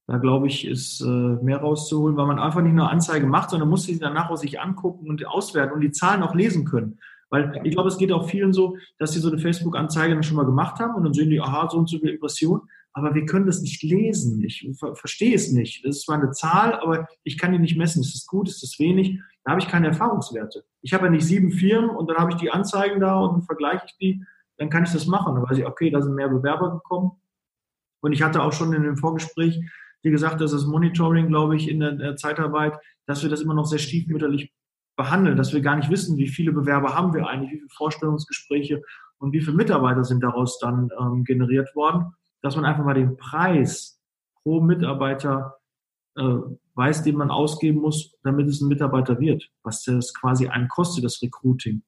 [0.10, 3.70] Da glaube ich, ist äh, mehr rauszuholen, weil man einfach nicht nur Anzeige macht, sondern
[3.70, 6.98] muss sie danach auch sich angucken und auswerten und die Zahlen auch lesen können.
[7.30, 10.38] Weil ich glaube, es geht auch vielen so, dass sie so eine Facebook-Anzeige dann schon
[10.38, 12.62] mal gemacht haben und dann sehen die, aha, so und so viel Impression.
[12.94, 14.44] Aber wir können das nicht lesen.
[14.44, 15.86] Ich ver verstehe es nicht.
[15.86, 18.02] Das ist zwar eine Zahl, aber ich kann die nicht messen.
[18.02, 18.50] Ist das gut?
[18.50, 19.20] Ist das wenig?
[19.44, 20.64] Da habe ich keine Erfahrungswerte.
[20.82, 23.42] Ich habe ja nicht sieben Firmen und dann habe ich die Anzeigen da und dann
[23.44, 24.26] vergleiche ich die.
[24.58, 25.36] Dann kann ich das machen.
[25.36, 27.12] Dann weiß ich, okay, da sind mehr Bewerber gekommen.
[28.02, 29.62] Und ich hatte auch schon in dem Vorgespräch
[30.02, 32.74] wie gesagt, das ist Monitoring, glaube ich, in der, Zeitarbeit,
[33.06, 34.54] dass wir das immer noch sehr stiefmütterlich
[34.96, 38.82] behandeln, dass wir gar nicht wissen, wie viele Bewerber haben wir eigentlich, wie viele Vorstellungsgespräche
[39.18, 43.18] und wie viele Mitarbeiter sind daraus dann ähm, generiert worden, dass man einfach mal den
[43.18, 44.02] Preis
[44.44, 45.58] pro Mitarbeiter
[46.16, 46.38] äh,
[46.76, 51.04] weiß, den man ausgeben muss, damit es ein Mitarbeiter wird, was das quasi einen kostet,
[51.04, 51.84] das Recruiting.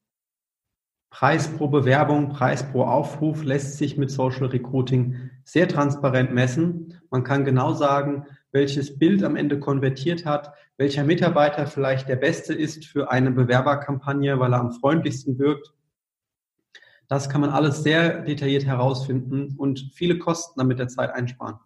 [1.12, 7.00] Preis pro Bewerbung, Preis pro Aufruf lässt sich mit Social Recruiting sehr transparent messen.
[7.12, 12.54] Man kann genau sagen, welches Bild am Ende konvertiert hat, welcher Mitarbeiter vielleicht der beste
[12.54, 15.74] ist für eine Bewerberkampagne, weil er am freundlichsten wirkt.
[17.08, 21.60] Das kann man alles sehr detailliert herausfinden und viele Kosten damit der Zeit einsparen.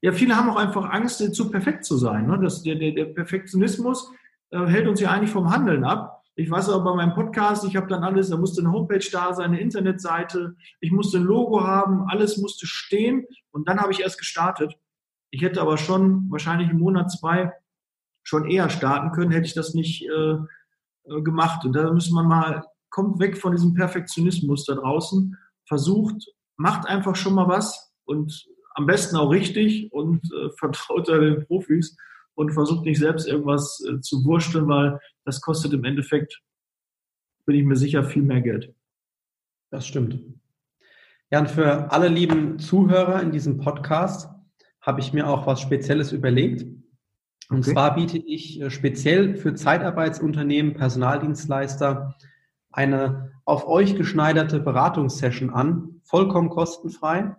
[0.00, 2.28] Ja, viele haben auch einfach Angst, zu perfekt zu sein.
[2.28, 2.38] Ne?
[2.40, 4.12] Das, der, der, der Perfektionismus
[4.50, 6.15] äh, hält uns ja eigentlich vom Handeln ab.
[6.38, 9.32] Ich weiß aber bei meinem Podcast, ich habe dann alles, da musste eine Homepage da
[9.32, 14.00] sein, eine Internetseite, ich musste ein Logo haben, alles musste stehen und dann habe ich
[14.00, 14.74] erst gestartet.
[15.30, 17.52] Ich hätte aber schon wahrscheinlich im Monat zwei
[18.22, 20.36] schon eher starten können, hätte ich das nicht äh,
[21.04, 21.64] äh gemacht.
[21.64, 26.22] Und da muss man mal, kommt weg von diesem Perfektionismus da draußen, versucht,
[26.58, 31.46] macht einfach schon mal was und am besten auch richtig und äh, vertraut da den
[31.46, 31.96] Profis
[32.36, 36.40] und versucht nicht selbst irgendwas äh, zu wursteln, weil das kostet im Endeffekt,
[37.46, 38.74] bin ich mir sicher, viel mehr Geld.
[39.70, 40.20] Das stimmt.
[41.30, 44.30] Ja, und für alle lieben Zuhörer in diesem Podcast
[44.80, 46.62] habe ich mir auch was Spezielles überlegt.
[47.48, 47.72] Und okay.
[47.72, 52.14] zwar biete ich äh, speziell für Zeitarbeitsunternehmen, Personaldienstleister
[52.70, 57.34] eine auf euch geschneiderte Beratungssession an, vollkommen kostenfrei,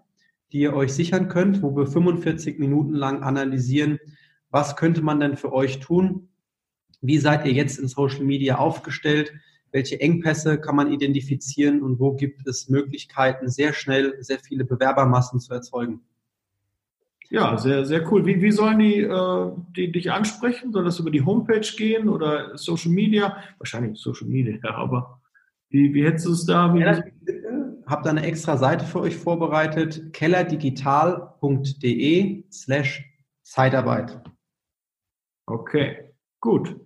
[0.52, 4.00] die ihr euch sichern könnt, wo wir 45 Minuten lang analysieren,
[4.50, 6.30] was könnte man denn für euch tun?
[7.02, 9.34] Wie seid ihr jetzt in Social Media aufgestellt?
[9.72, 15.40] Welche Engpässe kann man identifizieren und wo gibt es Möglichkeiten, sehr schnell sehr viele Bewerbermassen
[15.40, 16.02] zu erzeugen?
[17.30, 18.26] Ja, sehr, sehr cool.
[18.26, 20.72] Wie, wie sollen die, äh, die dich ansprechen?
[20.72, 23.44] Soll das über die Homepage gehen oder Social Media?
[23.58, 25.20] Wahrscheinlich Social Media, aber
[25.70, 26.74] wie, wie hättest du es da?
[26.74, 27.04] Wie ja,
[27.86, 33.04] habe da eine extra Seite für euch vorbereitet, kellerdigital.de slash
[33.44, 34.22] Zeitarbeit.
[35.48, 36.80] Okay, gut.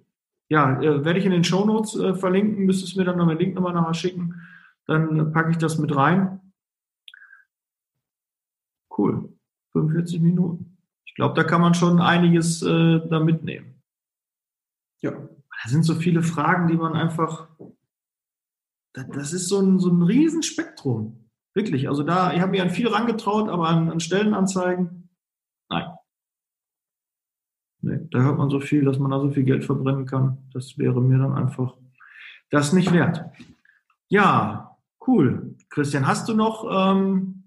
[0.50, 2.66] Ja, äh, werde ich in den Show Notes äh, verlinken.
[2.66, 4.42] Müsstest du mir dann noch einen Link nochmal nachher schicken.
[4.86, 6.54] Dann packe ich das mit rein.
[8.96, 9.34] Cool.
[9.72, 10.78] 45 Minuten.
[11.06, 13.82] Ich glaube, da kann man schon einiges äh, da mitnehmen.
[15.02, 15.12] Ja.
[15.12, 17.48] Da sind so viele Fragen, die man einfach.
[18.94, 21.30] Das ist so ein, so ein Riesenspektrum.
[21.54, 21.88] Wirklich.
[21.88, 25.10] Also da, ich habe mir an viel rangetraut, aber an, an Stellenanzeigen,
[25.70, 25.96] nein.
[27.84, 30.38] Nee, da hört man so viel, dass man da so viel Geld verbrennen kann.
[30.54, 31.76] Das wäre mir dann einfach
[32.50, 33.26] das nicht wert.
[34.10, 35.56] Ja, cool.
[35.70, 37.44] Christian, hast du noch, ähm,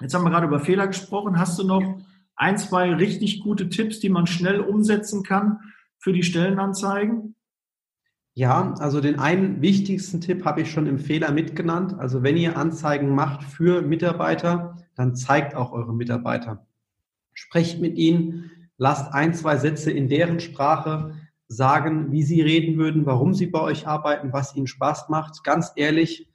[0.00, 2.00] jetzt haben wir gerade über Fehler gesprochen, hast du noch
[2.34, 5.60] ein, zwei richtig gute Tipps, die man schnell umsetzen kann
[5.98, 7.36] für die Stellenanzeigen?
[8.34, 11.94] Ja, also den einen wichtigsten Tipp habe ich schon im Fehler mitgenannt.
[11.98, 16.66] Also wenn ihr Anzeigen macht für Mitarbeiter, dann zeigt auch eure Mitarbeiter.
[17.32, 21.14] Sprecht mit ihnen, lasst ein, zwei Sätze in deren Sprache
[21.48, 25.44] sagen, wie sie reden würden, warum sie bei euch arbeiten, was ihnen Spaß macht.
[25.44, 26.30] Ganz ehrlich,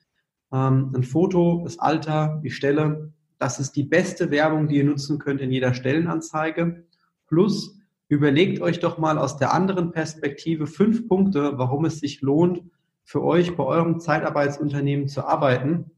[0.54, 5.18] ähm, ein Foto, das Alter, die Stelle, das ist die beste Werbung, die ihr nutzen
[5.18, 6.86] könnt in jeder Stellenanzeige.
[7.28, 7.80] Plus,
[8.10, 12.62] überlegt euch doch mal aus der anderen Perspektive fünf Punkte, warum es sich lohnt,
[13.04, 15.90] für euch bei eurem Zeitarbeitsunternehmen zu arbeiten,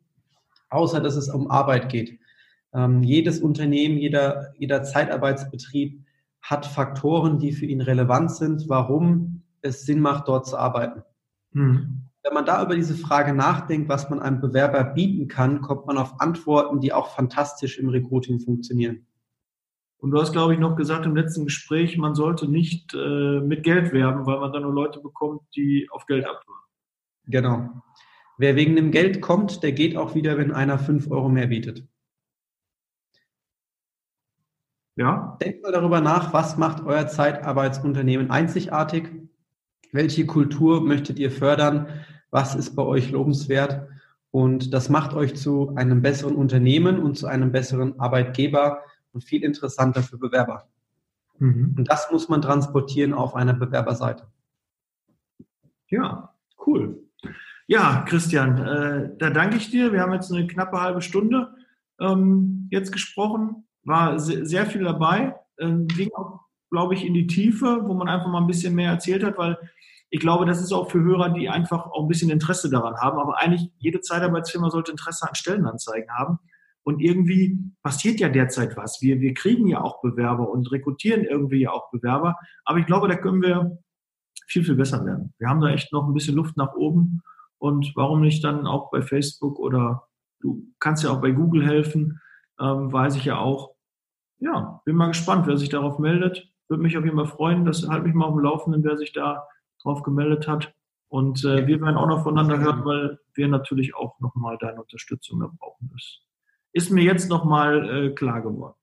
[0.70, 2.20] außer dass es um Arbeit geht.
[2.74, 6.07] Ähm, jedes Unternehmen, jeder, jeder Zeitarbeitsbetrieb
[6.42, 11.04] hat Faktoren, die für ihn relevant sind, warum es Sinn macht, dort zu arbeiten.
[11.52, 12.04] Mhm.
[12.24, 15.98] Wenn man da über diese Frage nachdenkt, was man einem Bewerber bieten kann, kommt man
[15.98, 19.06] auf Antworten, die auch fantastisch im Recruiting funktionieren.
[20.00, 23.64] Und du hast, glaube ich, noch gesagt im letzten Gespräch, man sollte nicht äh, mit
[23.64, 26.62] Geld werben, weil man dann nur Leute bekommt, die auf Geld abhören.
[27.26, 27.70] Genau.
[28.38, 31.88] Wer wegen dem Geld kommt, der geht auch wieder, wenn einer fünf Euro mehr bietet.
[34.98, 35.38] Ja.
[35.40, 39.12] Denkt mal darüber nach, was macht euer Zeitarbeitsunternehmen einzigartig?
[39.92, 41.88] Welche Kultur möchtet ihr fördern?
[42.32, 43.88] Was ist bei euch lobenswert?
[44.32, 48.82] Und das macht euch zu einem besseren Unternehmen und zu einem besseren Arbeitgeber
[49.14, 50.68] und viel interessanter für Bewerber.
[51.38, 51.76] Mhm.
[51.78, 54.28] Und das muss man transportieren auf einer Bewerberseite.
[55.90, 56.34] Ja,
[56.66, 57.04] cool.
[57.68, 59.94] Ja, Christian, äh, da danke ich dir.
[59.94, 61.54] Wir haben jetzt eine knappe halbe Stunde
[62.00, 67.82] ähm, jetzt gesprochen war sehr viel dabei, ähm, ging auch, glaube ich, in die Tiefe,
[67.86, 69.58] wo man einfach mal ein bisschen mehr erzählt hat, weil
[70.10, 73.18] ich glaube, das ist auch für Hörer, die einfach auch ein bisschen Interesse daran haben.
[73.18, 76.40] Aber eigentlich jede Zeitarbeitsfirma sollte Interesse an Stellenanzeigen haben.
[76.84, 79.02] Und irgendwie passiert ja derzeit was.
[79.02, 82.38] Wir, wir kriegen ja auch Bewerber und rekrutieren irgendwie ja auch Bewerber.
[82.64, 83.78] Aber ich glaube, da können wir
[84.48, 85.34] viel, viel besser werden.
[85.38, 87.22] Wir haben da echt noch ein bisschen Luft nach oben.
[87.58, 90.08] Und warum nicht dann auch bei Facebook oder
[90.40, 92.22] du kannst ja auch bei Google helfen,
[92.60, 93.77] ähm, weiß ich ja auch
[94.40, 96.50] ja, bin mal gespannt, wer sich darauf meldet.
[96.68, 97.66] Würde mich auf jeden Fall freuen.
[97.66, 99.48] Das halte mich mal auf dem Laufenden, wer sich da
[99.82, 100.74] drauf gemeldet hat.
[101.10, 105.40] Und äh, wir werden auch noch voneinander hören, weil wir natürlich auch nochmal deine Unterstützung
[105.40, 105.90] da brauchen.
[105.94, 106.20] Das
[106.74, 108.76] ist mir jetzt nochmal äh, klar geworden.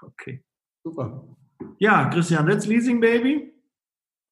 [0.00, 0.42] Okay.
[0.82, 1.22] Super.
[1.78, 3.52] Ja, Christian, let's Leasing Baby.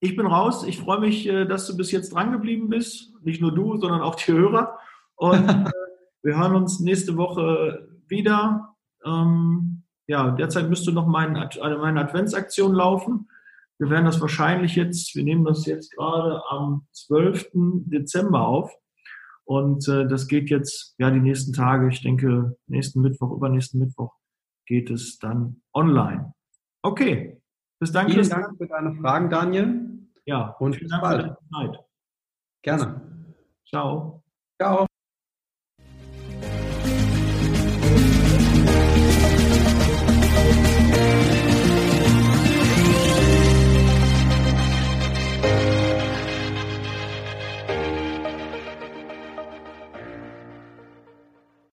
[0.01, 0.65] Ich bin raus.
[0.65, 3.13] Ich freue mich, äh, dass du bis jetzt dran geblieben bist.
[3.23, 4.79] Nicht nur du, sondern auch die Hörer.
[5.17, 5.71] Und äh,
[6.23, 8.75] wir hören uns nächste Woche wieder.
[9.05, 9.80] Ähm,
[10.11, 13.29] ja, derzeit müsste noch mein, meine Adventsaktion laufen.
[13.79, 17.51] Wir werden das wahrscheinlich jetzt, wir nehmen das jetzt gerade am 12.
[17.55, 18.73] Dezember auf.
[19.45, 24.13] Und äh, das geht jetzt, ja, die nächsten Tage, ich denke, nächsten Mittwoch, übernächsten Mittwoch
[24.67, 26.35] geht es dann online.
[26.83, 27.41] Okay.
[27.79, 28.11] Bis dann.
[28.11, 30.09] Vielen Dank für deine Fragen, Daniel.
[30.27, 31.23] Ja, und vielen Dank bald.
[31.23, 31.85] für deine Zeit.
[32.63, 33.01] Gerne.
[33.65, 34.25] Ciao.
[34.61, 34.90] Ciao.